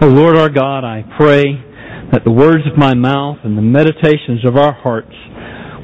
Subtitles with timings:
[0.00, 1.42] O Lord our God, I pray
[2.12, 5.10] that the words of my mouth and the meditations of our hearts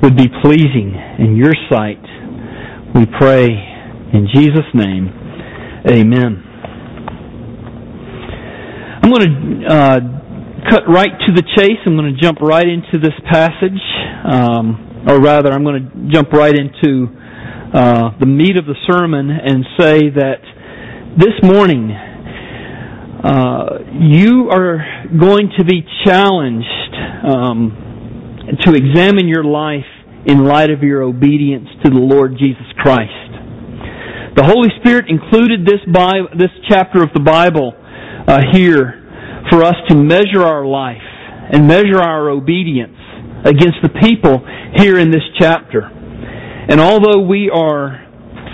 [0.02, 1.98] would be pleasing in your sight.
[2.95, 3.50] We pray
[4.14, 5.11] in Jesus' name.
[5.90, 6.30] Amen.
[9.02, 9.98] I'm going to uh,
[10.70, 11.82] cut right to the chase.
[11.84, 13.82] I'm going to jump right into this passage,
[14.30, 17.10] um, or rather, I'm going to jump right into
[17.74, 20.38] uh, the meat of the sermon and say that
[21.18, 22.13] this morning
[23.24, 27.73] uh, you are going to be challenged um,
[28.60, 29.88] to examine your life
[30.27, 33.12] in light of your obedience to the Lord Jesus Christ.
[34.37, 35.80] The Holy Spirit included this
[36.37, 37.73] this chapter of the Bible
[38.28, 39.00] uh, here
[39.48, 41.00] for us to measure our life
[41.52, 42.98] and measure our obedience
[43.45, 44.45] against the people
[44.77, 45.80] here in this chapter.
[45.80, 48.05] And although we are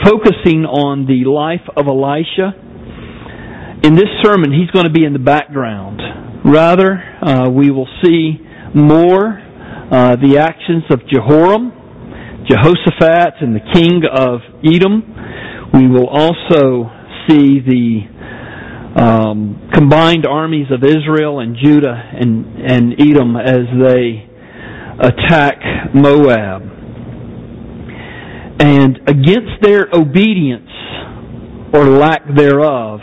[0.04, 2.69] focusing on the life of Elisha,
[3.82, 6.00] in this sermon he's going to be in the background.
[6.44, 8.38] Rather, uh, we will see
[8.74, 9.38] more
[9.90, 11.72] uh, the actions of Jehoram,
[12.48, 15.02] Jehoshaphat, and the king of Edom.
[15.74, 16.90] We will also
[17.28, 18.00] see the
[18.96, 24.26] um, combined armies of Israel and Judah and, and Edom as they
[25.00, 25.56] attack
[25.94, 26.62] Moab.
[28.60, 30.70] And against their obedience
[31.72, 33.00] or lack thereof,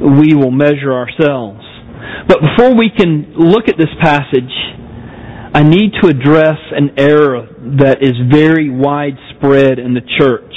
[0.00, 1.60] we will measure ourselves.
[2.26, 4.52] But before we can look at this passage,
[5.52, 7.48] I need to address an error
[7.80, 10.54] that is very widespread in the church.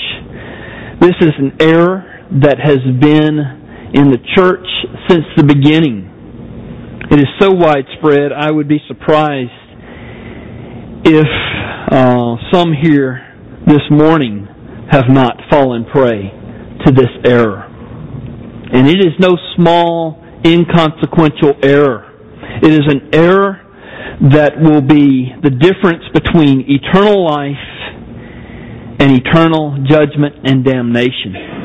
[1.02, 2.05] This is an error
[2.44, 3.39] that has been
[3.94, 4.66] in the church
[5.09, 6.09] since the beginning.
[7.11, 9.52] It is so widespread, I would be surprised
[11.05, 11.27] if
[11.91, 13.19] uh, some here
[13.67, 14.47] this morning
[14.91, 16.31] have not fallen prey
[16.86, 17.73] to this error.
[18.74, 22.12] And it is no small, inconsequential error.
[22.62, 23.62] It is an error
[24.32, 27.56] that will be the difference between eternal life
[29.00, 31.64] and eternal judgment and damnation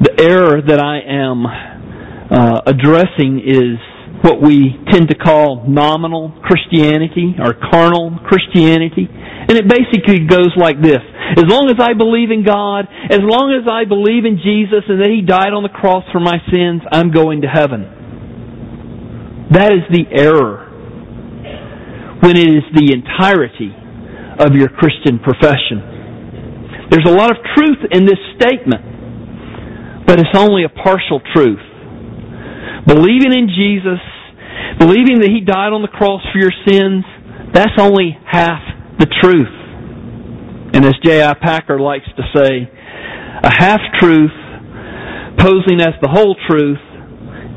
[0.00, 3.76] the error that I am uh, addressing is
[4.24, 9.08] what we tend to call nominal Christianity or carnal Christianity.
[9.50, 11.02] And it basically goes like this.
[11.34, 15.02] As long as I believe in God, as long as I believe in Jesus and
[15.02, 19.50] that He died on the cross for my sins, I'm going to heaven.
[19.50, 20.70] That is the error.
[22.22, 23.74] When it is the entirety
[24.38, 26.86] of your Christian profession.
[26.94, 30.06] There's a lot of truth in this statement.
[30.06, 31.66] But it's only a partial truth.
[32.86, 33.98] Believing in Jesus,
[34.78, 37.02] believing that He died on the cross for your sins,
[37.50, 38.69] that's only half
[39.00, 39.54] the truth.
[40.72, 41.34] And as J.I.
[41.34, 42.70] Packer likes to say,
[43.42, 44.30] a half truth
[45.38, 46.78] posing as the whole truth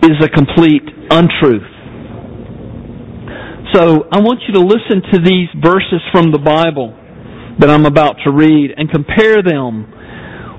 [0.04, 1.68] is a complete untruth.
[3.74, 6.94] So I want you to listen to these verses from the Bible
[7.60, 9.90] that I'm about to read and compare them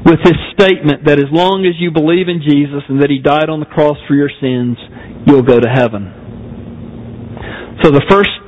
[0.05, 3.49] with this statement that as long as you believe in Jesus and that He died
[3.49, 4.77] on the cross for your sins,
[5.27, 6.13] you'll go to heaven.
[7.83, 8.45] So the first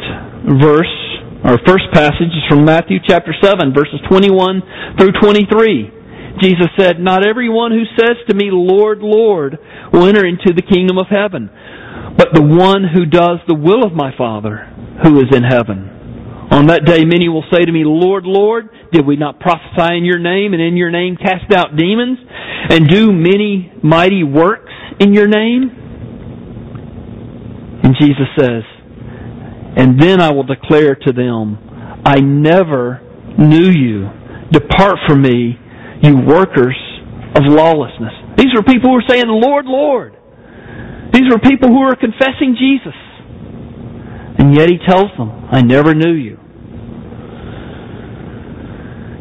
[0.60, 0.96] verse,
[1.46, 6.42] or first passage is from Matthew chapter 7, verses 21 through 23.
[6.42, 9.56] Jesus said, Not everyone who says to me, Lord, Lord,
[9.92, 11.48] will enter into the kingdom of heaven,
[12.18, 14.66] but the one who does the will of my Father
[15.06, 16.48] who is in heaven.
[16.50, 20.04] On that day many will say to me, Lord, Lord, did we not prophesy in
[20.04, 22.18] your name and in your name cast out demons
[22.70, 25.70] and do many mighty works in your name?
[27.84, 28.62] And Jesus says,
[29.76, 31.58] And then I will declare to them,
[32.04, 33.00] I never
[33.38, 34.08] knew you.
[34.50, 35.58] Depart from me,
[36.02, 36.76] you workers
[37.34, 38.12] of lawlessness.
[38.38, 40.16] These were people who were saying, Lord, Lord.
[41.12, 42.94] These were people who were confessing Jesus.
[44.38, 46.38] And yet he tells them, I never knew you.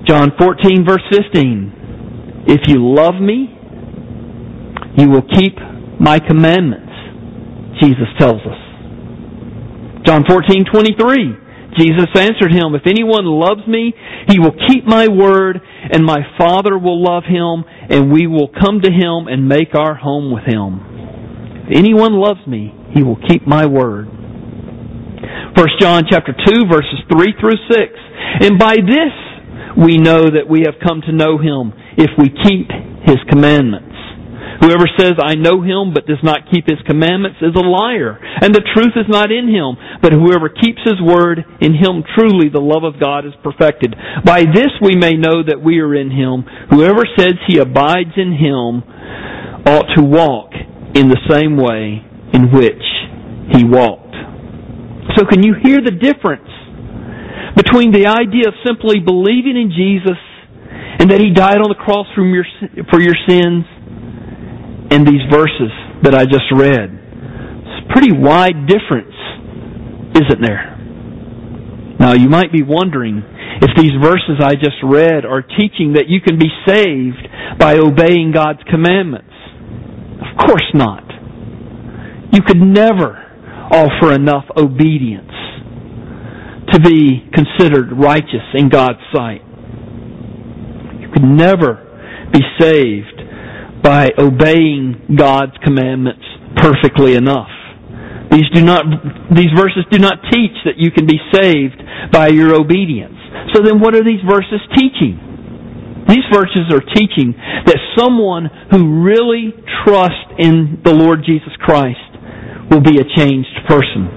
[0.07, 2.45] John 14 verse 15.
[2.47, 3.49] If you love me,
[4.97, 5.57] you will keep
[5.99, 6.93] my commandments,
[7.81, 8.64] Jesus tells us.
[10.05, 11.43] John 14:23.
[11.77, 13.93] Jesus answered him, If anyone loves me,
[14.29, 15.59] he will keep my word,
[15.91, 19.93] and my Father will love him, and we will come to him and make our
[19.93, 20.79] home with him.
[21.67, 24.07] If anyone loves me, he will keep my word.
[24.07, 27.79] 1 John chapter 2 verses 3 through 6.
[28.41, 29.15] And by this
[29.75, 32.71] we know that we have come to know him if we keep
[33.03, 33.95] his commandments.
[34.61, 38.55] Whoever says, I know him, but does not keep his commandments is a liar, and
[38.55, 39.75] the truth is not in him.
[40.05, 43.97] But whoever keeps his word, in him truly the love of God is perfected.
[44.21, 46.45] By this we may know that we are in him.
[46.69, 48.85] Whoever says he abides in him
[49.65, 50.53] ought to walk
[50.93, 52.05] in the same way
[52.37, 52.85] in which
[53.57, 54.13] he walked.
[55.17, 56.53] So can you hear the difference
[57.57, 60.21] between the idea of simply believing in Jesus
[61.01, 62.45] and that he died on the cross for your,
[62.93, 63.65] for your sins
[64.93, 65.73] and these verses
[66.05, 66.93] that I just read?
[66.93, 69.17] It's a pretty wide difference,
[70.15, 70.77] isn't there?
[71.99, 73.23] Now you might be wondering
[73.61, 77.27] if these verses I just read are teaching that you can be saved
[77.59, 79.31] by obeying God's commandments.
[80.19, 81.03] Of course not.
[82.31, 83.21] You could never
[83.71, 85.31] offer enough obedience
[86.73, 89.41] to be considered righteous in God's sight.
[90.99, 91.81] You could never
[92.33, 93.21] be saved
[93.81, 96.23] by obeying God's commandments
[96.57, 97.54] perfectly enough.
[98.35, 98.83] These do not
[99.31, 101.79] these verses do not teach that you can be saved
[102.11, 103.15] by your obedience.
[103.55, 105.15] So then what are these verses teaching?
[106.07, 107.31] These verses are teaching
[107.65, 109.55] that someone who really
[109.85, 112.11] trusts in the Lord Jesus Christ
[112.69, 114.11] will be a changed person.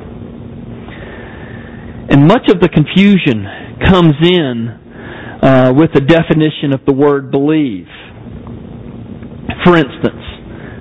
[2.11, 3.47] And much of the confusion
[3.87, 4.69] comes in
[5.43, 7.87] uh, with the definition of the word believe.
[9.65, 10.28] For instance,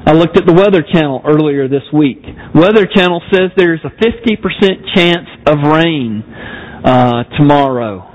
[0.07, 2.23] I looked at the Weather Channel earlier this week.
[2.55, 8.07] Weather Channel says there's a 50% chance of rain uh, tomorrow.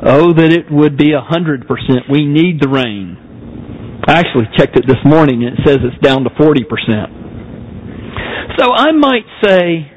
[0.00, 2.08] Oh, that it would be a 100%.
[2.10, 4.00] We need the rain.
[4.08, 8.56] I actually checked it this morning and it says it's down to 40%.
[8.56, 9.92] So I might say,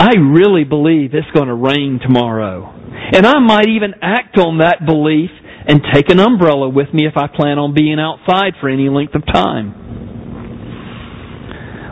[0.00, 2.72] I really believe it's going to rain tomorrow.
[3.12, 5.28] And I might even act on that belief
[5.68, 9.14] and take an umbrella with me if I plan on being outside for any length
[9.14, 9.83] of time.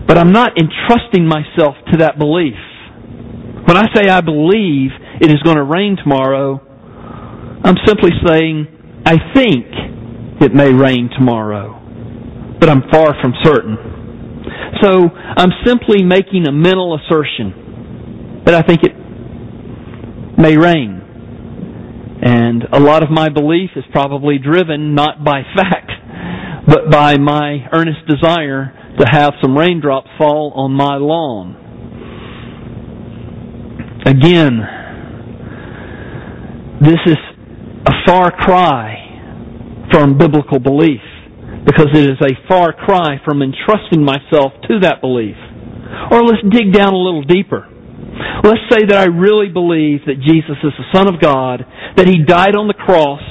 [0.06, 2.58] But I'm not entrusting myself to that belief.
[3.66, 4.90] When I say I believe
[5.20, 6.60] it is going to rain tomorrow,
[7.64, 8.66] I'm simply saying
[9.06, 9.66] I think
[10.42, 11.78] it may rain tomorrow,
[12.58, 13.76] but I'm far from certain.
[14.82, 18.92] So I'm simply making a mental assertion that I think it
[20.38, 21.00] may rain.
[22.24, 25.90] And a lot of my belief is probably driven not by fact,
[26.66, 31.56] but by my earnest desire to have some raindrops fall on my lawn.
[34.04, 34.58] Again,
[36.80, 37.16] this is
[37.86, 38.98] a far cry
[39.92, 41.00] from biblical belief
[41.64, 45.36] because it is a far cry from entrusting myself to that belief.
[46.10, 47.68] Or let's dig down a little deeper.
[48.42, 51.64] Let's say that I really believe that Jesus is the Son of God,
[51.96, 53.22] that He died on the cross,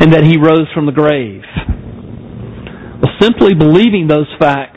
[0.00, 1.42] and that He rose from the grave.
[3.02, 4.73] Well, simply believing those facts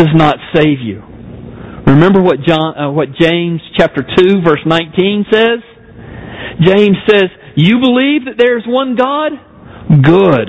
[0.00, 1.02] does not save you.
[1.86, 5.60] Remember what John, uh, what James chapter 2 verse 19 says?
[6.64, 9.32] James says, you believe that there is one God?
[10.02, 10.48] Good.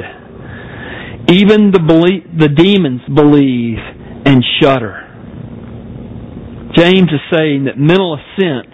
[1.27, 1.81] Even the,
[2.39, 3.77] the demons believe
[4.25, 5.07] and shudder.
[6.75, 8.71] James is saying that mental assent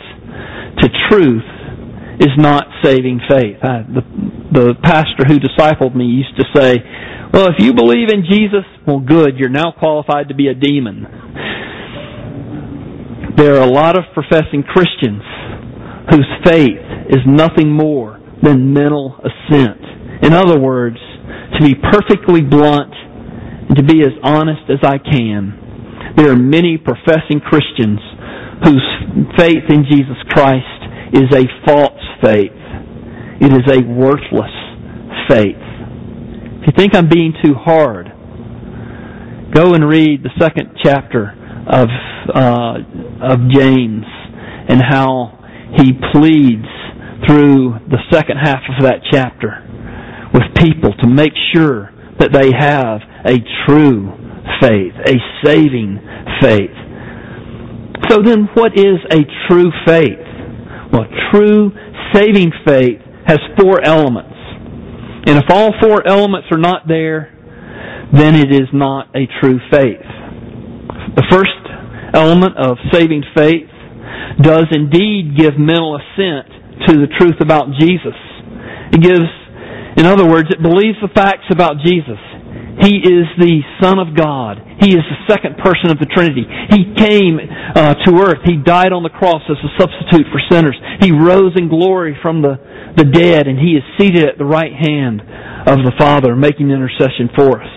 [0.82, 1.48] to truth
[2.20, 3.58] is not saving faith.
[3.64, 4.02] I, the,
[4.58, 6.78] the pastor who discipled me used to say,
[7.34, 11.06] well, if you believe in Jesus, well, good, you're now qualified to be a demon.
[13.38, 15.22] There are a lot of professing Christians
[16.10, 19.82] whose faith is nothing more than mental assent.
[20.24, 22.94] In other words, to be perfectly blunt
[23.70, 28.00] and to be as honest as I can, there are many professing Christians
[28.64, 28.86] whose
[29.38, 30.82] faith in Jesus Christ
[31.14, 32.57] is a false faith.
[33.40, 34.54] It is a worthless
[35.30, 35.62] faith.
[36.62, 38.08] If you think I'm being too hard,
[39.54, 41.34] go and read the second chapter
[41.68, 41.88] of
[42.34, 42.78] uh,
[43.22, 44.06] of James
[44.70, 45.38] and how
[45.78, 46.68] he pleads
[47.28, 49.64] through the second half of that chapter
[50.34, 54.12] with people to make sure that they have a true
[54.62, 55.16] faith, a
[55.46, 56.00] saving
[56.42, 56.74] faith.
[58.10, 60.26] So then what is a true faith?
[60.92, 61.72] Well, true
[62.14, 64.36] saving faith has four elements.
[65.28, 67.34] And if all four elements are not there,
[68.14, 70.08] then it is not a true faith.
[71.16, 71.52] The first
[72.16, 73.70] element of saving faith
[74.42, 78.16] does indeed give mental assent to the truth about Jesus.
[78.94, 79.28] It gives
[79.98, 82.22] in other words, it believes the facts about Jesus.
[82.80, 84.62] He is the Son of God.
[84.80, 86.46] He is the second person of the Trinity.
[86.70, 88.46] He came uh, to earth.
[88.46, 90.78] He died on the cross as a substitute for sinners.
[91.02, 92.62] He rose in glory from the,
[92.96, 95.22] the dead, and He is seated at the right hand
[95.66, 97.74] of the Father, making intercession for us.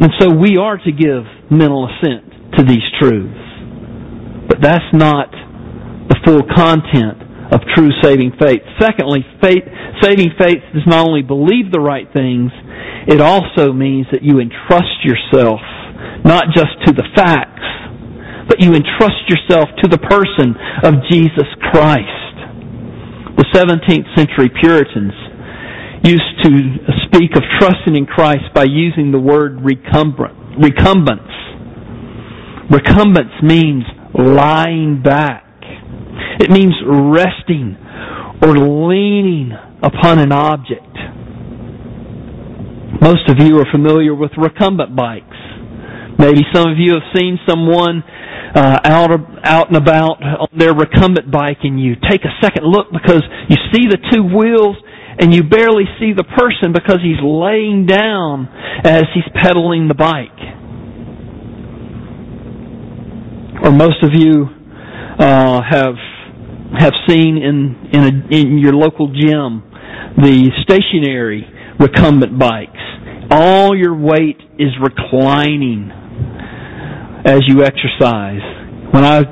[0.00, 3.44] And so we are to give mental assent to these truths.
[4.48, 5.28] But that's not
[6.08, 8.62] the full content of true saving faith.
[8.80, 9.64] Secondly, faith,
[10.02, 12.50] saving faith does not only believe the right things,
[13.06, 15.60] it also means that you entrust yourself
[16.24, 17.62] not just to the facts,
[18.48, 22.34] but you entrust yourself to the person of Jesus Christ.
[23.38, 25.14] The 17th century Puritans
[26.04, 26.50] used to
[27.06, 31.30] speak of trusting in Christ by using the word recumbent, recumbence.
[32.70, 33.84] Recumbence means
[34.14, 35.45] lying back.
[36.38, 37.76] It means resting
[38.42, 39.52] or leaning
[39.82, 40.82] upon an object.
[43.00, 45.36] Most of you are familiar with recumbent bikes.
[46.18, 48.02] Maybe some of you have seen someone
[48.54, 49.10] uh, out
[49.44, 53.56] out and about on their recumbent bike, and you take a second look because you
[53.72, 54.76] see the two wheels
[55.18, 58.48] and you barely see the person because he's laying down
[58.84, 60.28] as he's pedaling the bike.
[63.64, 64.46] Or most of you
[65.18, 65.94] uh, have
[66.78, 69.62] have seen in in, a, in your local gym
[70.16, 71.46] the stationary
[71.78, 72.80] recumbent bikes.
[73.30, 75.90] All your weight is reclining
[77.24, 78.40] as you exercise.
[78.92, 79.22] When I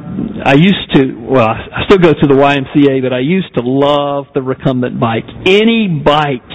[0.45, 4.27] I used to well I still go to the YMCA but I used to love
[4.35, 5.25] the recumbent bike.
[5.47, 6.49] Any bike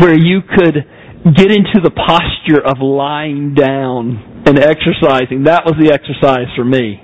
[0.00, 0.76] where you could
[1.36, 7.00] get into the posture of lying down and exercising, that was the exercise for me.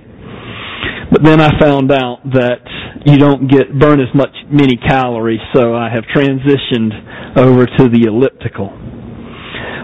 [1.21, 2.65] But then I found out that
[3.05, 8.09] you don't get burn as much many calories, so I have transitioned over to the
[8.09, 8.73] elliptical.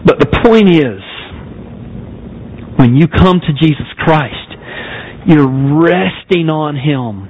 [0.04, 1.02] But the point is,
[2.78, 4.56] when you come to Jesus Christ,
[5.28, 7.28] you're resting on Him.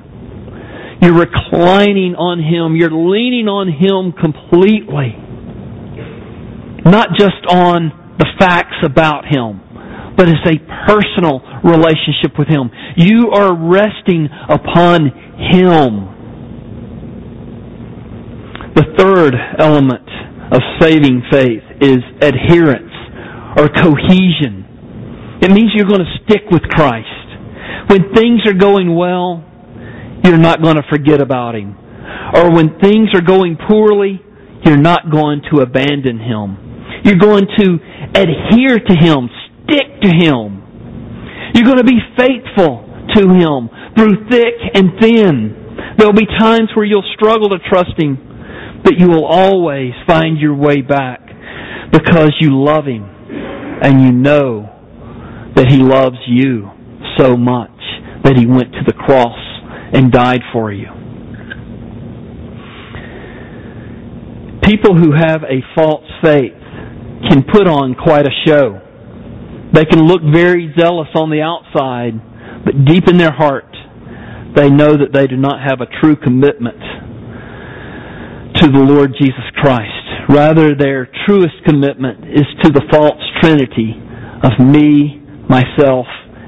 [1.03, 2.77] You're reclining on Him.
[2.77, 5.19] You're leaning on Him completely.
[6.85, 9.66] Not just on the facts about Him,
[10.17, 10.59] but it's a
[10.89, 12.71] personal relationship with Him.
[12.97, 15.07] You are resting upon
[15.53, 16.17] Him.
[18.75, 20.09] The third element
[20.53, 22.93] of saving faith is adherence
[23.57, 24.65] or cohesion.
[25.43, 27.09] It means you're going to stick with Christ.
[27.89, 29.45] When things are going well,
[30.25, 31.77] you're not going to forget about Him.
[32.35, 34.21] Or when things are going poorly,
[34.65, 37.03] you're not going to abandon Him.
[37.05, 37.79] You're going to
[38.15, 39.29] adhere to Him,
[39.67, 40.63] stick to Him.
[41.55, 45.95] You're going to be faithful to Him through thick and thin.
[45.99, 50.55] There'll be times where you'll struggle to trust Him, but you will always find your
[50.55, 51.21] way back
[51.93, 53.05] because you love Him
[53.83, 54.73] and you know
[55.55, 56.71] that He loves you
[57.19, 57.71] so much
[58.25, 59.39] that He went to the cross
[59.93, 60.89] and died for you.
[64.63, 66.53] People who have a false faith
[67.31, 68.81] can put on quite a show.
[69.77, 72.17] They can look very zealous on the outside,
[72.65, 73.69] but deep in their heart,
[74.57, 76.81] they know that they do not have a true commitment
[78.57, 79.93] to the Lord Jesus Christ.
[80.31, 83.93] Rather, their truest commitment is to the false trinity
[84.43, 86.07] of me, myself,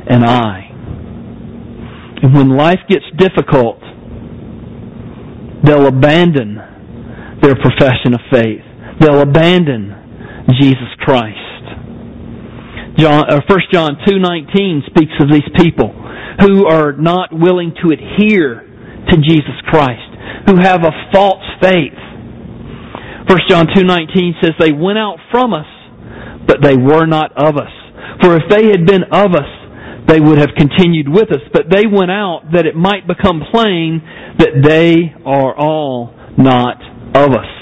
[0.08, 0.64] and I.
[2.22, 3.78] And when life gets difficult,
[5.64, 6.56] they'll abandon
[7.42, 8.64] their profession of faith.
[9.00, 11.47] They'll abandon Jesus Christ.
[12.98, 15.94] John, uh, 1 John 2.19 speaks of these people
[16.40, 18.66] who are not willing to adhere
[19.10, 20.10] to Jesus Christ,
[20.46, 21.94] who have a false faith.
[23.28, 25.66] 1 John 2.19 says, They went out from us,
[26.46, 27.70] but they were not of us.
[28.20, 29.50] For if they had been of us,
[30.08, 31.42] they would have continued with us.
[31.52, 34.02] But they went out that it might become plain
[34.38, 36.80] that they are all not
[37.14, 37.52] of us.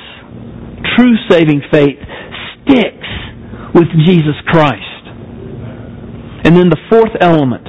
[0.97, 1.99] True saving faith
[2.64, 3.11] sticks
[3.75, 4.96] with Jesus Christ.
[6.45, 7.66] And then the fourth element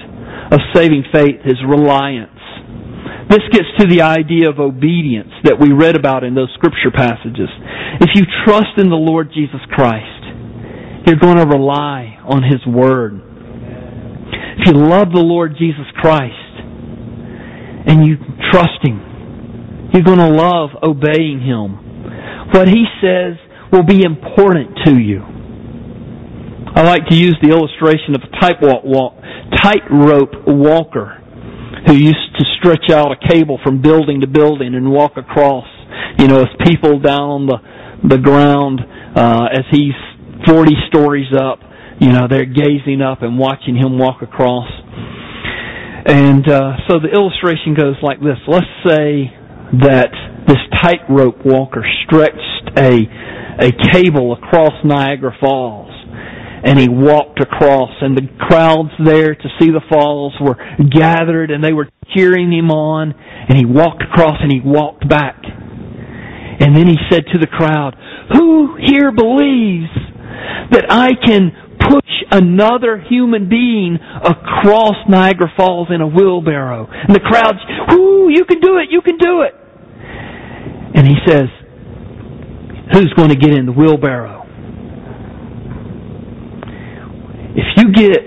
[0.52, 2.32] of saving faith is reliance.
[3.30, 7.50] This gets to the idea of obedience that we read about in those scripture passages.
[8.00, 10.24] If you trust in the Lord Jesus Christ,
[11.06, 13.20] you're going to rely on His Word.
[14.60, 16.34] If you love the Lord Jesus Christ
[17.88, 18.16] and you
[18.52, 22.52] trust Him, you're going to love obeying Him.
[22.52, 23.36] What He says
[23.72, 25.37] will be important to you.
[26.78, 29.16] I like to use the illustration of a tightrope walk,
[30.46, 31.18] walker
[31.88, 35.66] who used to stretch out a cable from building to building and walk across.
[36.20, 37.58] You know, as people down the
[38.08, 38.82] the ground
[39.16, 39.98] uh, as he's
[40.46, 41.58] 40 stories up,
[42.00, 44.70] you know, they're gazing up and watching him walk across.
[46.06, 48.38] And uh, so the illustration goes like this.
[48.48, 49.34] Let's say
[49.82, 50.14] that
[50.46, 53.02] this tightrope walker stretched a
[53.66, 55.98] a cable across Niagara Falls
[56.64, 60.58] and he walked across and the crowds there to see the falls were
[60.90, 65.44] gathered and they were cheering him on and he walked across and he walked back
[66.60, 67.96] and then he said to the crowd
[68.34, 69.94] who here believes
[70.72, 76.88] that I can push another human being across Niagara Falls in a wheelbarrow.
[76.90, 77.60] And the crowd's,
[77.90, 79.54] whoo, you can do it, you can do it.
[80.96, 81.48] And he says,
[82.92, 84.37] who's going to get in the wheelbarrow?
[87.58, 88.22] If you get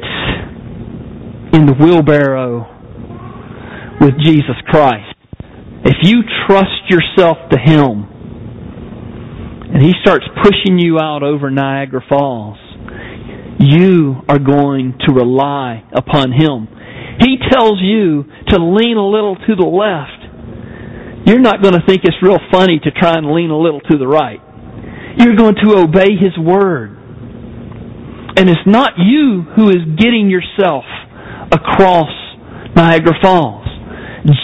[1.54, 2.66] in the wheelbarrow
[4.00, 5.14] with Jesus Christ,
[5.84, 8.10] if you trust yourself to Him,
[9.72, 12.58] and He starts pushing you out over Niagara Falls,
[13.60, 16.66] you are going to rely upon Him.
[17.20, 21.28] He tells you to lean a little to the left.
[21.28, 23.96] You're not going to think it's real funny to try and lean a little to
[23.96, 24.40] the right.
[25.18, 26.96] You're going to obey His Word.
[28.36, 30.84] And it's not you who is getting yourself
[31.52, 32.10] across
[32.76, 33.66] Niagara Falls.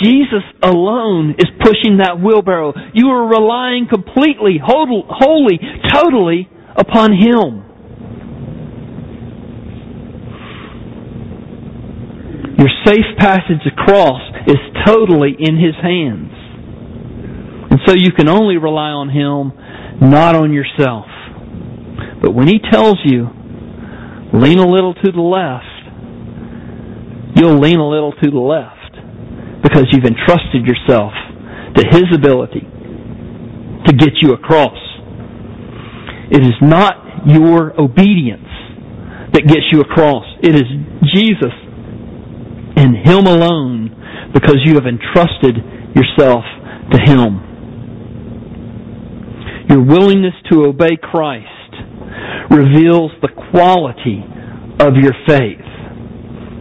[0.03, 2.73] Jesus alone is pushing that wheelbarrow.
[2.95, 5.59] You are relying completely, wholly,
[5.93, 7.63] totally upon Him.
[12.59, 16.33] Your safe passage across is totally in His hands.
[17.71, 19.53] And so you can only rely on Him,
[20.11, 21.05] not on yourself.
[22.23, 23.29] But when He tells you,
[24.33, 25.65] lean a little to the left,
[27.37, 31.13] you'll lean a little to the left because you've entrusted yourself
[31.75, 32.67] to His ability
[33.87, 34.79] to get you across.
[36.31, 38.49] It is not your obedience
[39.33, 40.25] that gets you across.
[40.43, 40.65] It is
[41.15, 41.55] Jesus
[42.77, 45.57] and Him alone because you have entrusted
[45.95, 46.45] yourself
[46.93, 47.43] to Him.
[49.69, 51.56] Your willingness to obey Christ
[52.51, 54.23] reveals the quality
[54.81, 55.65] of your faith.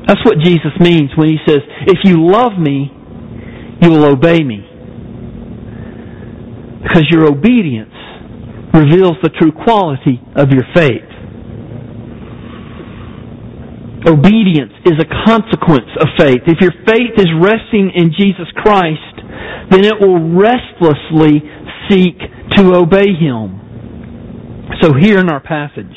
[0.07, 2.91] That's what Jesus means when He says, if you love me,
[3.81, 4.61] you will obey me.
[6.83, 7.93] Because your obedience
[8.73, 11.09] reveals the true quality of your faith.
[14.07, 16.41] Obedience is a consequence of faith.
[16.45, 19.17] If your faith is resting in Jesus Christ,
[19.71, 21.41] then it will restlessly
[21.89, 22.19] seek
[22.55, 23.64] to obey Him.
[24.81, 25.93] So here in our passage,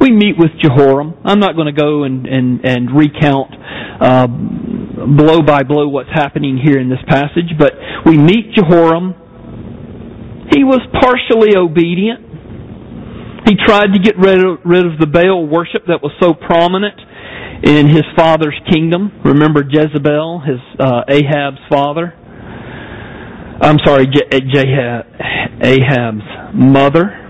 [0.00, 1.14] we meet with Jehoram.
[1.24, 3.54] I'm not going to go and, and, and recount
[4.00, 7.72] uh, blow by blow what's happening here in this passage, but
[8.04, 9.14] we meet Jehoram.
[10.54, 12.20] He was partially obedient.
[13.48, 17.00] He tried to get rid of, rid of the Baal worship that was so prominent
[17.64, 19.20] in his father's kingdom.
[19.24, 22.12] Remember Jezebel, his uh, Ahab's father.
[23.60, 24.06] I'm sorry,
[25.62, 27.25] Ahab's mother.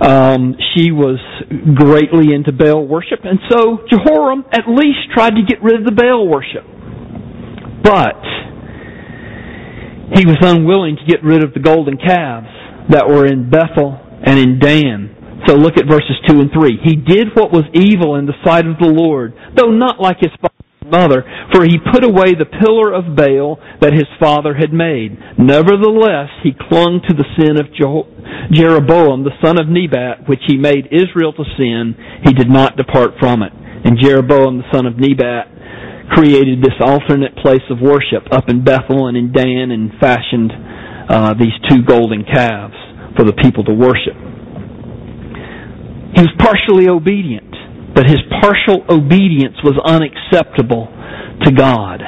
[0.00, 1.18] Um, she was
[1.74, 5.92] greatly into Baal worship, and so Jehoram at least tried to get rid of the
[5.92, 6.62] Baal worship.
[7.82, 8.22] But
[10.14, 12.48] he was unwilling to get rid of the golden calves
[12.90, 15.42] that were in Bethel and in Dan.
[15.46, 16.78] So look at verses 2 and 3.
[16.84, 20.30] He did what was evil in the sight of the Lord, though not like his
[20.40, 20.57] father
[20.90, 25.16] mother, for he put away the pillar of Baal that his father had made.
[25.38, 27.70] Nevertheless, he clung to the sin of
[28.50, 31.94] Jeroboam, the son of Nebat, which he made Israel to sin.
[32.24, 33.52] He did not depart from it.
[33.52, 35.46] And Jeroboam, the son of Nebat,
[36.10, 40.52] created this alternate place of worship up in Bethel and in Dan and fashioned
[41.08, 42.76] uh, these two golden calves
[43.16, 44.16] for the people to worship.
[46.16, 47.47] He was partially obedient
[47.98, 50.86] but his partial obedience was unacceptable
[51.42, 52.00] to God.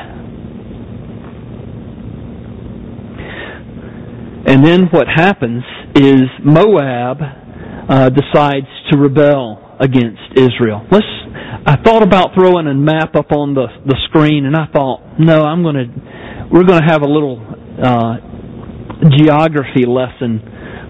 [4.46, 5.64] And then what happens
[5.96, 7.18] is Moab
[7.88, 10.86] uh, decides to rebel against Israel.
[10.92, 11.04] Let's.
[11.66, 15.42] I thought about throwing a map up on the the screen, and I thought, no,
[15.42, 16.48] I'm going to.
[16.52, 17.42] We're going to have a little
[17.82, 18.14] uh,
[19.18, 20.38] geography lesson,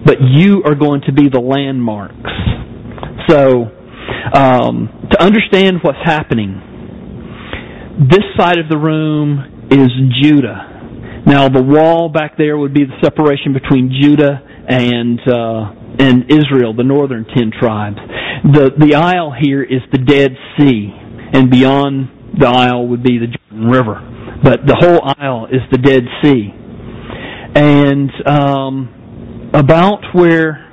[0.05, 2.29] but you are going to be the landmarks.
[3.27, 3.80] So
[4.33, 6.61] um, to understand what's happening,
[8.09, 9.89] this side of the room is
[10.21, 11.23] Judah.
[11.25, 16.73] Now, the wall back there would be the separation between Judah and uh, and Israel,
[16.73, 17.97] the northern ten tribes.
[18.43, 20.89] The the aisle here is the Dead Sea,
[21.33, 24.39] and beyond the aisle would be the Jordan River.
[24.43, 26.49] But the whole aisle is the Dead Sea,
[27.55, 30.70] and um, about where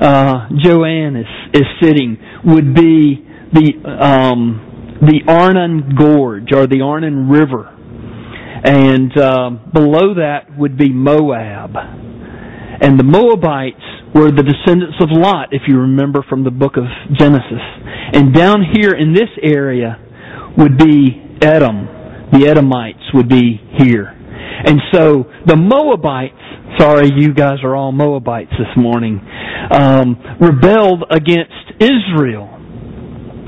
[0.00, 7.28] uh, Joanne is is sitting would be the um, the Arnon Gorge or the Arnon
[7.28, 7.68] River,
[8.64, 11.76] and uh, below that would be Moab,
[12.80, 13.82] and the Moabites
[14.14, 16.84] were the descendants of Lot, if you remember from the book of
[17.18, 17.62] Genesis,
[18.12, 19.98] and down here in this area
[20.56, 21.88] would be Edom.
[22.32, 26.41] The Edomites would be here, and so the Moabites
[26.78, 29.20] sorry, you guys are all Moabites this morning,
[29.70, 32.48] um, rebelled against Israel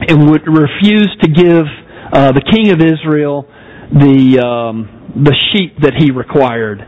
[0.09, 1.65] and would refuse to give
[2.13, 3.47] uh, the king of Israel
[3.93, 6.81] the um, the sheep that he required.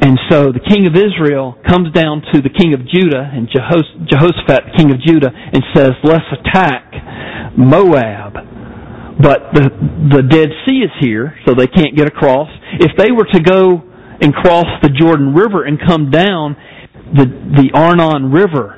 [0.00, 4.70] And so the king of Israel comes down to the king of Judah and Jehoshaphat,
[4.70, 6.94] the king of Judah, and says, "Let's attack
[7.56, 8.38] Moab."
[9.18, 9.66] But the
[10.14, 12.48] the Dead Sea is here, so they can't get across.
[12.78, 13.87] If they were to go
[14.20, 16.56] and cross the Jordan River and come down,
[17.14, 18.76] the the Arnon River,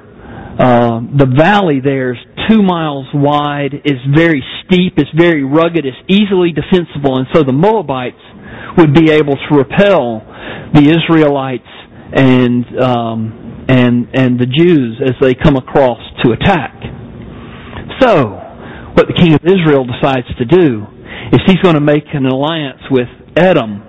[0.59, 5.97] uh, the valley there is two miles wide, is very steep, it's very rugged, it's
[6.09, 8.21] easily defensible, and so the Moabites
[8.77, 10.21] would be able to repel
[10.75, 11.69] the Israelites
[12.13, 16.75] and um, and and the Jews as they come across to attack.
[18.01, 18.37] So,
[18.95, 20.87] what the king of Israel decides to do
[21.33, 23.83] is he's going to make an alliance with Edom,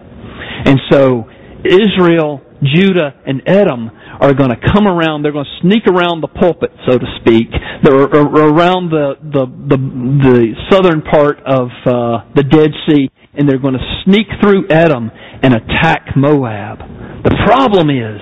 [0.66, 1.26] and so
[1.66, 5.24] Israel, Judah, and Edom are going to come around.
[5.24, 7.48] They're going to sneak around the pulpit, so to speak.
[7.86, 13.74] Around the the the, the southern part of uh, the Dead Sea, and they're going
[13.74, 15.10] to sneak through Edom
[15.42, 16.80] and attack Moab.
[17.24, 18.22] The problem is,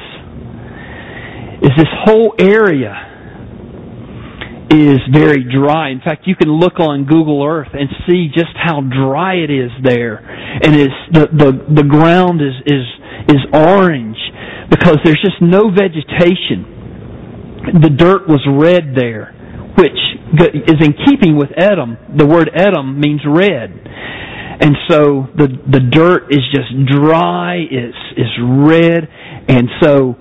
[1.63, 3.10] is this whole area
[4.71, 5.89] is very dry.
[5.89, 9.71] In fact, you can look on Google Earth and see just how dry it is
[9.84, 12.86] there, and it's the the the ground is is
[13.30, 14.18] is orange
[14.70, 16.65] because there's just no vegetation.
[17.82, 19.34] The dirt was red there,
[19.78, 20.00] which
[20.68, 21.98] is in keeping with Edom.
[22.18, 23.70] The word Edom means red.
[24.62, 29.08] And so the the dirt is just dry, it's it's red,
[29.48, 30.18] and so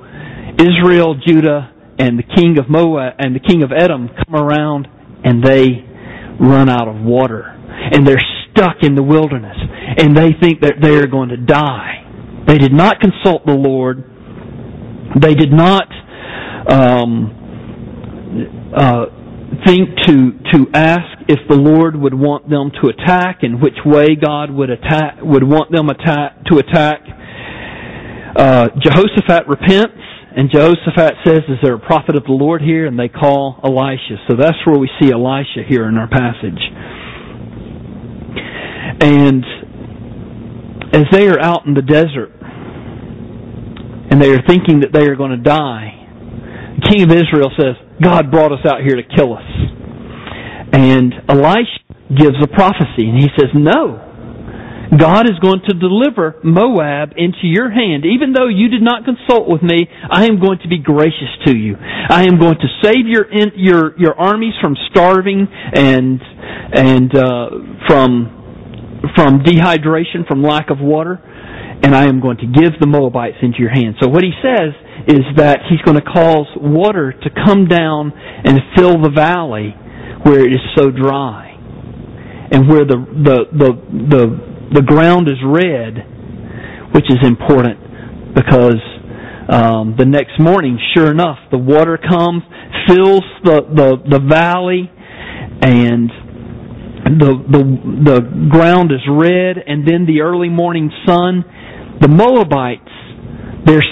[0.58, 4.86] Israel, Judah, and the king of Moab and the king of Edom come around
[5.24, 5.84] and they
[6.40, 7.54] run out of water.
[7.92, 9.56] And they're stuck in the wilderness.
[9.98, 12.07] And they think that they are going to die.
[12.48, 14.02] They did not consult the Lord.
[15.20, 15.86] They did not
[16.72, 19.04] um, uh,
[19.66, 24.16] think to to ask if the Lord would want them to attack and which way
[24.16, 27.00] God would attack would want them attack to attack.
[28.34, 30.00] Uh, Jehoshaphat repents,
[30.36, 34.16] and Jehoshaphat says, "Is there a prophet of the Lord here?" And they call Elisha.
[34.28, 36.62] So that's where we see Elisha here in our passage.
[39.00, 39.44] And
[40.94, 42.32] as they are out in the desert,
[44.10, 46.08] and they are thinking that they are going to die,
[46.80, 49.48] the king of Israel says, God brought us out here to kill us.
[50.72, 54.04] And Elisha gives a prophecy, and he says, No.
[54.88, 58.06] God is going to deliver Moab into your hand.
[58.06, 61.54] Even though you did not consult with me, I am going to be gracious to
[61.54, 61.76] you.
[61.76, 66.22] I am going to save your your your armies from starving and
[66.72, 67.48] and uh,
[67.86, 68.38] from
[69.14, 71.20] from dehydration, from lack of water,
[71.82, 73.96] and I am going to give the Moabites into your hand.
[74.00, 74.74] So what he says
[75.06, 79.74] is that he's going to cause water to come down and fill the valley
[80.24, 81.48] where it is so dry
[82.50, 83.70] and where the the the
[84.08, 84.22] the,
[84.74, 86.04] the ground is red,
[86.94, 88.80] which is important because
[89.48, 92.42] um, the next morning, sure enough, the water comes,
[92.86, 94.90] fills the the, the valley,
[95.62, 96.10] and
[97.18, 97.62] the the
[98.04, 101.44] the ground is red, and then the early morning sun.
[102.00, 102.88] The Moabites
[103.68, 103.82] their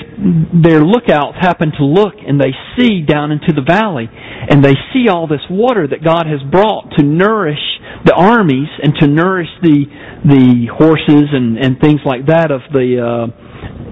[0.62, 4.08] their lookouts happen to look and they see down into the valley.
[4.08, 7.60] And they see all this water that God has brought to nourish
[8.04, 9.84] the armies and to nourish the
[10.24, 13.26] the horses and and things like that of the uh,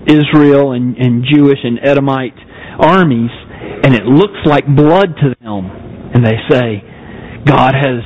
[0.06, 2.38] Israel and and Jewish and Edomite
[2.78, 3.30] armies.
[3.84, 5.70] And it looks like blood to them.
[6.14, 6.82] And they say
[7.44, 8.00] God has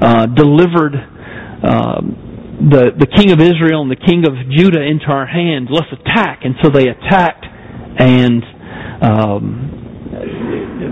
[0.00, 0.94] uh, delivered
[1.62, 2.25] um,
[2.56, 5.68] the, the king of Israel and the king of Judah into our hands.
[5.70, 6.40] Let's attack.
[6.44, 7.44] And so they attacked,
[7.98, 8.42] and
[9.02, 9.76] um,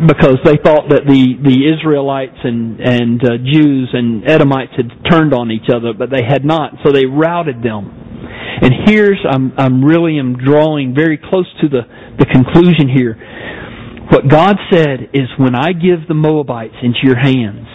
[0.06, 5.32] because they thought that the, the Israelites and, and uh, Jews and Edomites had turned
[5.32, 6.74] on each other, but they had not.
[6.84, 7.88] So they routed them.
[8.60, 11.82] And here's, I'm, I'm really am drawing very close to the,
[12.18, 13.16] the conclusion here.
[14.12, 17.66] What God said is, when I give the Moabites into your hands,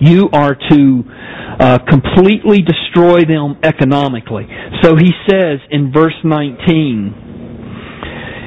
[0.00, 1.04] you are to
[1.58, 4.46] uh, completely destroy them economically.
[4.82, 7.14] So he says in verse 19,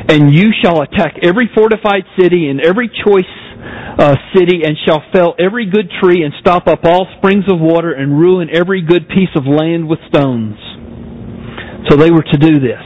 [0.10, 3.26] And you shall attack every fortified city and every choice
[4.00, 7.92] uh, city, and shall fell every good tree, and stop up all springs of water,
[7.92, 10.56] and ruin every good piece of land with stones.
[11.90, 12.82] So they were to do this.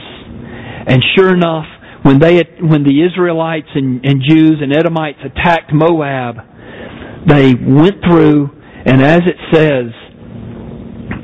[0.86, 1.66] And sure enough,
[2.02, 6.36] when they when the Israelites and, and Jews and Edomites attacked Moab,
[7.26, 8.50] they went through,
[8.86, 9.90] and as it says,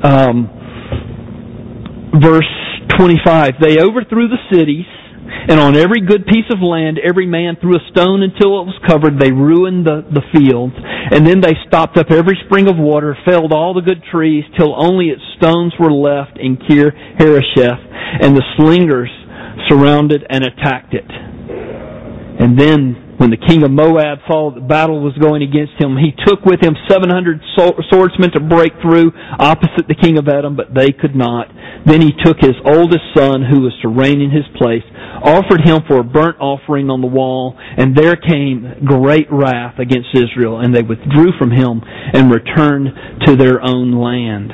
[0.03, 0.49] um,
[2.21, 2.45] verse
[2.97, 4.85] 25, they overthrew the cities
[5.47, 8.77] And on every good piece of land, every man threw a stone until it was
[8.85, 9.19] covered.
[9.19, 10.73] They ruined the, the fields.
[10.77, 14.75] And then they stopped up every spring of water, felled all the good trees, till
[14.77, 17.81] only its stones were left in Kir Harosheth.
[18.21, 19.09] And the slingers
[19.67, 21.09] surrounded and attacked it.
[21.09, 26.09] And then when the king of Moab saw that battle was going against him, he
[26.25, 30.89] took with him 700 swordsmen to break through opposite the king of Edom, but they
[30.89, 31.45] could not.
[31.85, 34.81] Then he took his oldest son, who was to reign in his place,
[35.21, 40.09] offered him for a burnt offering on the wall, and there came great wrath against
[40.17, 42.89] Israel, and they withdrew from him and returned
[43.29, 44.49] to their own land.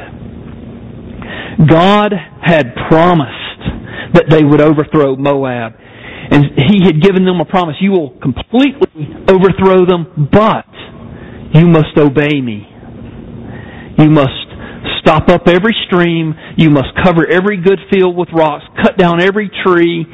[1.71, 2.11] God
[2.43, 5.71] had promised that they would overthrow Moab.
[6.29, 7.75] And he had given them a promise.
[7.79, 10.67] You will completely overthrow them, but
[11.53, 12.67] you must obey me.
[13.97, 14.29] You must
[14.99, 16.33] stop up every stream.
[16.57, 20.05] You must cover every good field with rocks, cut down every tree,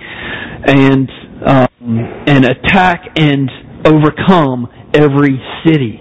[0.65, 1.09] and,
[1.45, 1.97] um,
[2.27, 3.49] and attack and
[3.85, 5.99] overcome every city.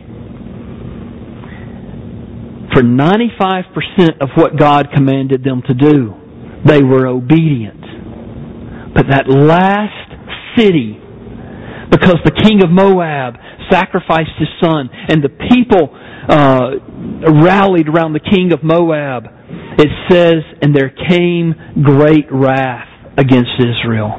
[2.75, 6.14] For 95% of what God commanded them to do,
[6.64, 7.83] they were obedient.
[8.94, 10.12] But that last
[10.57, 10.98] city
[11.90, 13.37] because the king of Moab
[13.70, 16.81] sacrificed his son and the people uh,
[17.44, 19.24] rallied around the king of Moab.
[19.78, 24.12] It says, and there came great wrath against Israel.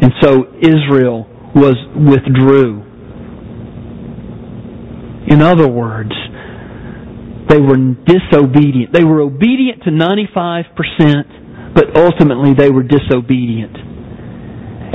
[0.00, 2.82] And so Israel was withdrew.
[5.28, 6.12] In other words,
[7.48, 8.92] they were disobedient.
[8.92, 11.45] They were obedient to 95%,
[11.76, 13.76] but ultimately they were disobedient.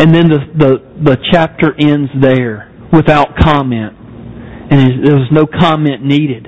[0.02, 0.72] And then the, the,
[1.04, 3.94] the chapter ends there without comment.
[4.72, 6.48] And there was no comment needed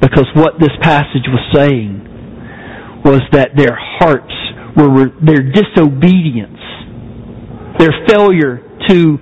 [0.00, 4.32] because what this passage was saying was that their hearts
[4.76, 6.58] were, their disobedience,
[7.78, 9.18] their failure to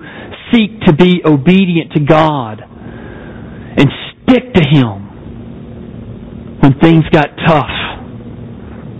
[0.53, 3.89] seek to be obedient to God and
[4.23, 7.84] stick to Him when things got tough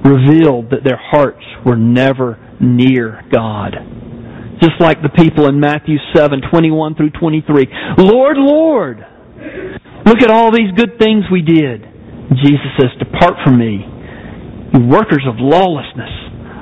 [0.05, 3.75] revealed that their hearts were never near God
[4.61, 7.67] just like the people in Matthew 7, 21 through 23.
[7.97, 8.97] Lord, Lord,
[10.05, 11.83] look at all these good things we did.
[12.43, 13.83] Jesus says, Depart from me,
[14.73, 16.09] you workers of lawlessness.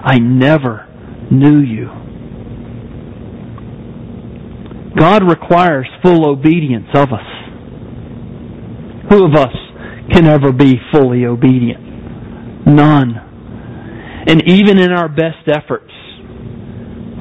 [0.04, 0.88] I never
[1.32, 1.88] knew you.
[4.98, 7.26] God requires full obedience of us.
[9.10, 9.56] Who of us
[10.12, 11.82] can ever be fully obedient?
[12.68, 13.33] None.
[14.26, 15.92] And even in our best efforts,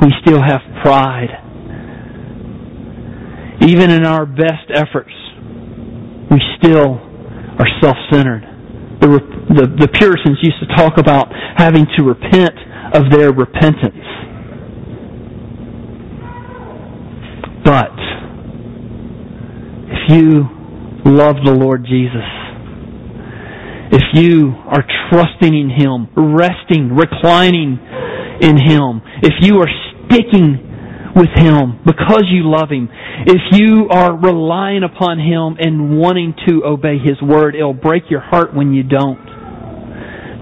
[0.00, 1.30] we still have pride.
[3.62, 5.12] Even in our best efforts,
[6.30, 6.98] we still
[7.58, 8.42] are self-centered.
[9.00, 12.54] The, the, the Puritans used to talk about having to repent
[12.94, 14.06] of their repentance.
[17.64, 17.92] But
[19.90, 20.44] if you
[21.04, 22.26] love the Lord Jesus,
[23.92, 27.76] if you are trusting in Him, resting, reclining
[28.40, 29.68] in Him, if you are
[30.08, 32.88] sticking with Him because you love Him,
[33.26, 38.22] if you are relying upon Him and wanting to obey His word, it'll break your
[38.22, 39.20] heart when you don't.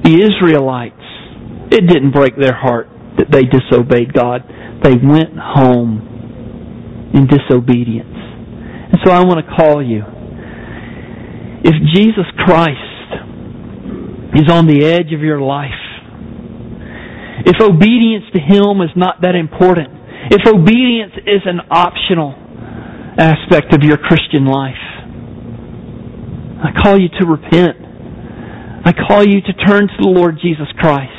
[0.05, 1.03] The Israelites,
[1.75, 2.87] it didn't break their heart
[3.19, 4.43] that they disobeyed God.
[4.85, 8.15] They went home in disobedience.
[8.15, 10.03] And so I want to call you.
[11.63, 12.90] If Jesus Christ
[14.35, 15.71] is on the edge of your life,
[17.47, 19.89] if obedience to Him is not that important,
[20.31, 22.35] if obedience is an optional
[23.19, 24.79] aspect of your Christian life,
[26.63, 27.77] I call you to repent.
[28.85, 31.13] I call you to turn to the Lord Jesus Christ.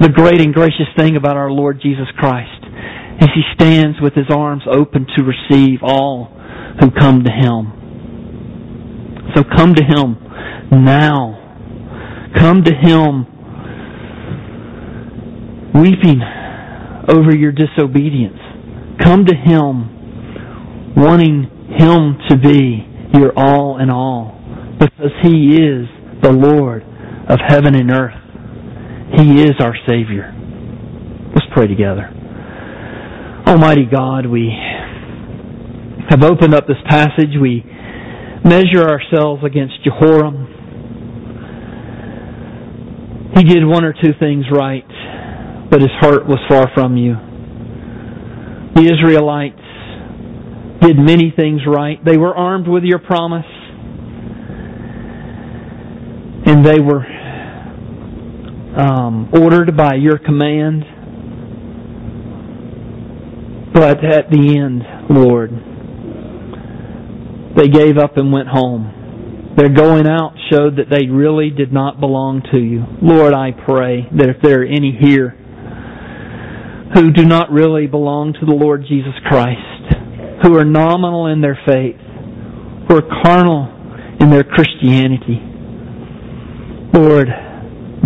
[0.00, 2.64] The great and gracious thing about our Lord Jesus Christ
[3.20, 6.26] is He stands with His arms open to receive all
[6.80, 7.85] who come to Him.
[9.36, 10.16] So come to Him
[10.84, 11.46] now
[12.38, 13.24] Come to Him
[15.74, 16.20] weeping
[17.08, 18.38] over your disobedience.
[19.02, 21.44] Come to Him wanting
[21.78, 24.38] Him to be your all in all
[24.78, 25.86] because He is
[26.22, 26.82] the Lord
[27.28, 28.20] of heaven and earth.
[29.16, 30.32] He is our Savior.
[31.34, 32.12] Let's pray together.
[33.46, 34.52] Almighty God, we
[36.10, 37.30] have opened up this passage.
[37.40, 37.64] We
[38.44, 40.52] measure ourselves against Jehoram.
[43.36, 44.86] He did one or two things right,
[45.70, 47.14] but his heart was far from you.
[48.74, 49.60] The Israelites
[50.80, 52.02] did many things right.
[52.04, 53.46] They were armed with your promise,
[56.46, 57.04] and they were
[58.78, 60.84] um, ordered by your command.
[63.72, 65.50] But at the end, Lord,
[67.56, 69.54] they gave up and went home.
[69.56, 72.84] Their going out showed that they really did not belong to you.
[73.00, 75.30] Lord, I pray that if there are any here
[76.92, 81.58] who do not really belong to the Lord Jesus Christ, who are nominal in their
[81.66, 81.96] faith,
[82.86, 83.72] who are carnal
[84.20, 85.40] in their Christianity,
[86.92, 87.28] Lord,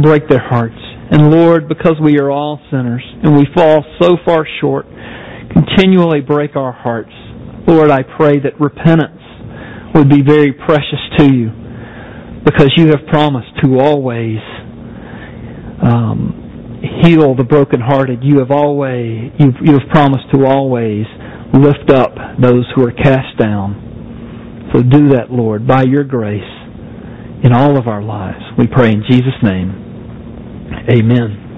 [0.01, 0.79] break their hearts.
[1.11, 4.87] And Lord, because we are all sinners and we fall so far short,
[5.53, 7.11] continually break our hearts.
[7.67, 9.20] Lord, I pray that repentance
[9.95, 11.51] would be very precious to you
[12.45, 14.39] because you have promised to always
[15.83, 18.21] um, heal the brokenhearted.
[18.23, 21.05] You have always you've, you have promised to always
[21.53, 24.71] lift up those who are cast down.
[24.73, 26.41] So do that, Lord, by your grace
[27.43, 28.43] in all of our lives.
[28.59, 29.71] We pray in Jesus' name.
[30.89, 31.50] Amen.